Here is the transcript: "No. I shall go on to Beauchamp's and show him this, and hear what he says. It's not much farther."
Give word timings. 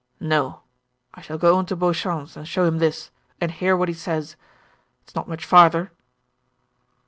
"No. 0.19 0.61
I 1.13 1.21
shall 1.21 1.37
go 1.37 1.57
on 1.59 1.67
to 1.67 1.75
Beauchamp's 1.75 2.35
and 2.35 2.47
show 2.47 2.65
him 2.65 2.79
this, 2.79 3.11
and 3.39 3.51
hear 3.51 3.77
what 3.77 3.87
he 3.87 3.93
says. 3.93 4.35
It's 5.03 5.13
not 5.13 5.29
much 5.29 5.45
farther." 5.45 5.91